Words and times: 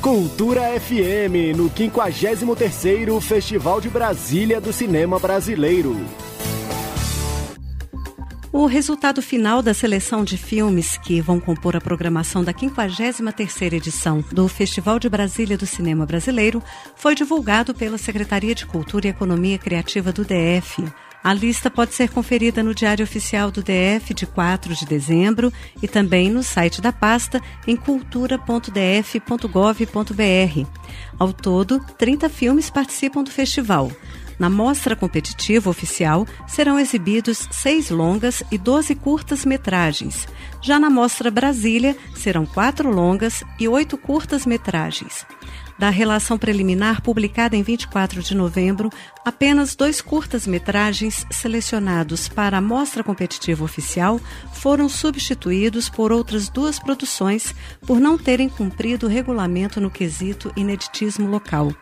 Cultura 0.00 0.62
FM, 0.78 1.56
no 1.56 1.68
53º 1.68 3.20
Festival 3.20 3.80
de 3.80 3.88
Brasília 3.90 4.60
do 4.60 4.72
Cinema 4.72 5.18
Brasileiro. 5.18 5.96
O 8.52 8.66
resultado 8.66 9.20
final 9.20 9.60
da 9.60 9.74
seleção 9.74 10.22
de 10.22 10.36
filmes 10.36 10.96
que 10.96 11.20
vão 11.20 11.40
compor 11.40 11.76
a 11.76 11.80
programação 11.80 12.44
da 12.44 12.54
53ª 12.54 13.72
edição 13.72 14.24
do 14.30 14.46
Festival 14.46 15.00
de 15.00 15.08
Brasília 15.08 15.58
do 15.58 15.66
Cinema 15.66 16.06
Brasileiro 16.06 16.62
foi 16.94 17.16
divulgado 17.16 17.74
pela 17.74 17.98
Secretaria 17.98 18.54
de 18.54 18.66
Cultura 18.66 19.08
e 19.08 19.10
Economia 19.10 19.58
Criativa 19.58 20.12
do 20.12 20.24
DF. 20.24 20.84
A 21.22 21.34
lista 21.34 21.70
pode 21.70 21.94
ser 21.94 22.10
conferida 22.10 22.62
no 22.62 22.74
Diário 22.74 23.02
Oficial 23.02 23.50
do 23.50 23.62
DF 23.62 24.14
de 24.14 24.24
4 24.24 24.74
de 24.74 24.86
dezembro 24.86 25.52
e 25.82 25.88
também 25.88 26.30
no 26.30 26.42
site 26.42 26.80
da 26.80 26.92
pasta 26.92 27.42
em 27.66 27.76
cultura.df.gov.br. 27.76 30.66
Ao 31.18 31.32
todo, 31.32 31.80
30 31.98 32.28
filmes 32.28 32.70
participam 32.70 33.24
do 33.24 33.30
festival. 33.30 33.90
Na 34.38 34.48
mostra 34.48 34.94
competitiva 34.94 35.68
oficial 35.68 36.26
serão 36.46 36.78
exibidos 36.78 37.48
seis 37.50 37.90
longas 37.90 38.42
e 38.50 38.56
12 38.56 38.94
curtas-metragens. 38.94 40.28
Já 40.62 40.78
na 40.78 40.88
mostra 40.88 41.30
Brasília 41.30 41.96
serão 42.14 42.46
quatro 42.46 42.90
longas 42.90 43.42
e 43.58 43.66
oito 43.66 43.98
curtas-metragens. 43.98 45.26
Da 45.78 45.90
relação 45.90 46.36
preliminar 46.36 47.00
publicada 47.02 47.54
em 47.54 47.62
24 47.62 48.20
de 48.20 48.34
novembro, 48.34 48.90
apenas 49.24 49.76
dois 49.76 50.00
curtas-metragens 50.00 51.24
selecionados 51.30 52.28
para 52.28 52.58
a 52.58 52.60
mostra 52.60 53.04
competitiva 53.04 53.64
oficial 53.64 54.20
foram 54.52 54.88
substituídos 54.88 55.88
por 55.88 56.10
outras 56.10 56.48
duas 56.48 56.80
produções 56.80 57.54
por 57.86 58.00
não 58.00 58.18
terem 58.18 58.48
cumprido 58.48 59.06
o 59.06 59.08
regulamento 59.08 59.80
no 59.80 59.88
quesito 59.88 60.52
ineditismo 60.56 61.28
local. 61.28 61.72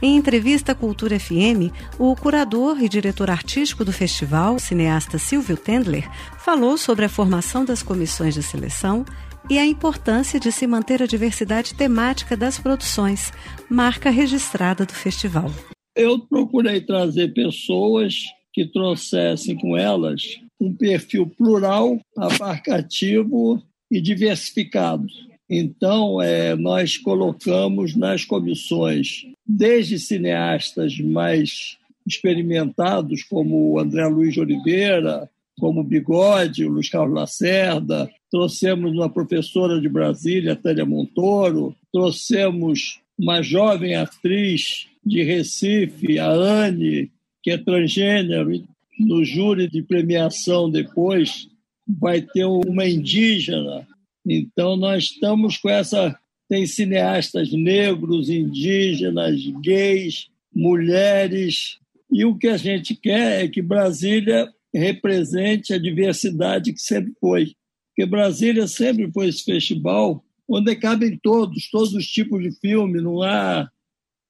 Em 0.00 0.16
entrevista 0.16 0.72
à 0.72 0.74
Cultura 0.76 1.18
FM, 1.18 1.72
o 1.98 2.14
curador 2.14 2.80
e 2.80 2.88
diretor 2.88 3.30
artístico 3.30 3.84
do 3.84 3.92
festival, 3.92 4.58
cineasta 4.58 5.18
Silvio 5.18 5.56
Tendler, 5.56 6.08
falou 6.38 6.78
sobre 6.78 7.04
a 7.04 7.08
formação 7.08 7.64
das 7.64 7.82
comissões 7.82 8.34
de 8.34 8.42
seleção 8.42 9.04
e 9.50 9.58
a 9.58 9.66
importância 9.66 10.38
de 10.38 10.52
se 10.52 10.68
manter 10.68 11.02
a 11.02 11.06
diversidade 11.06 11.74
temática 11.74 12.36
das 12.36 12.58
produções, 12.60 13.32
marca 13.68 14.08
registrada 14.08 14.86
do 14.86 14.92
festival. 14.92 15.50
Eu 15.96 16.20
procurei 16.20 16.80
trazer 16.80 17.34
pessoas 17.34 18.14
que 18.52 18.66
trouxessem 18.66 19.56
com 19.56 19.76
elas 19.76 20.22
um 20.60 20.72
perfil 20.72 21.26
plural, 21.26 21.98
abarcativo 22.16 23.60
e 23.90 24.00
diversificado. 24.00 25.06
Então, 25.48 26.20
é, 26.20 26.54
nós 26.54 26.98
colocamos 26.98 27.96
nas 27.96 28.24
comissões, 28.24 29.24
desde 29.48 29.98
cineastas 29.98 30.98
mais 31.00 31.78
experimentados, 32.06 33.22
como 33.22 33.72
o 33.72 33.78
André 33.78 34.06
Luiz 34.06 34.36
Oliveira, 34.36 35.28
como 35.58 35.82
Bigode, 35.82 36.64
o 36.64 36.70
Luiz 36.70 36.88
Carlos 36.88 37.14
Lacerda, 37.14 38.10
trouxemos 38.30 38.92
uma 38.92 39.08
professora 39.08 39.80
de 39.80 39.88
Brasília, 39.88 40.54
Tânia 40.54 40.84
Montoro, 40.84 41.74
trouxemos 41.92 43.00
uma 43.18 43.42
jovem 43.42 43.96
atriz 43.96 44.86
de 45.04 45.22
Recife, 45.22 46.18
a 46.18 46.30
Anne, 46.30 47.10
que 47.42 47.50
é 47.50 47.58
transgênero, 47.58 48.52
no 48.98 49.24
júri 49.24 49.68
de 49.68 49.82
premiação 49.82 50.70
depois 50.70 51.48
vai 51.86 52.20
ter 52.20 52.44
uma 52.44 52.86
indígena. 52.86 53.86
Então 54.26 54.76
nós 54.76 55.04
estamos 55.04 55.56
com 55.56 55.70
essa 55.70 56.18
tem 56.48 56.66
cineastas 56.66 57.52
negros, 57.52 58.30
indígenas, 58.30 59.40
gays, 59.60 60.28
mulheres, 60.54 61.78
e 62.10 62.24
o 62.24 62.36
que 62.36 62.48
a 62.48 62.56
gente 62.56 62.94
quer 62.94 63.44
é 63.44 63.48
que 63.48 63.60
Brasília 63.60 64.50
represente 64.74 65.74
a 65.74 65.78
diversidade 65.78 66.72
que 66.72 66.80
sempre 66.80 67.12
foi. 67.20 67.52
Porque 67.88 68.08
Brasília 68.08 68.66
sempre 68.66 69.10
foi 69.12 69.28
esse 69.28 69.44
festival 69.44 70.24
onde 70.48 70.74
cabem 70.76 71.18
todos, 71.22 71.68
todos 71.70 71.92
os 71.92 72.06
tipos 72.06 72.42
de 72.42 72.50
filme, 72.58 73.02
não 73.02 73.22
há, 73.22 73.68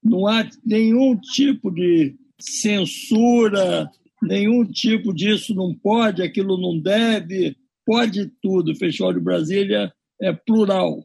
não 0.02 0.26
há 0.26 0.48
nenhum 0.64 1.16
tipo 1.16 1.70
de 1.70 2.16
censura, 2.40 3.88
nenhum 4.20 4.64
tipo 4.64 5.14
disso 5.14 5.54
não 5.54 5.72
pode, 5.72 6.22
aquilo 6.22 6.60
não 6.60 6.78
deve, 6.78 7.56
pode 7.86 8.30
tudo. 8.42 8.72
O 8.72 8.76
Festival 8.76 9.12
de 9.12 9.20
Brasília 9.20 9.92
é 10.20 10.32
plural. 10.32 11.04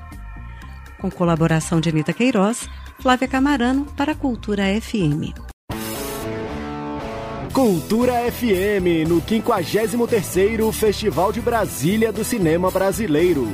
Com 0.99 1.11
colaboração 1.11 1.81
de 1.81 1.89
Anita 1.89 2.13
Queiroz, 2.13 2.69
Flávia 2.99 3.27
Camarano 3.27 3.85
para 3.97 4.13
a 4.13 4.15
Cultura 4.15 4.63
FM. 4.81 5.35
Cultura 7.51 8.13
FM 8.31 9.07
no 9.07 9.21
53º 9.21 10.71
Festival 10.71 11.31
de 11.33 11.41
Brasília 11.41 12.11
do 12.11 12.23
Cinema 12.23 12.71
Brasileiro. 12.71 13.47